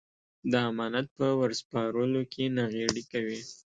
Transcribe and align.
د 0.51 0.53
امانت 0.69 1.07
په 1.17 1.27
ور 1.39 1.51
سپارلو 1.61 2.21
کې 2.31 2.43
ناغېړي 2.57 3.03
کوي. 3.11 3.41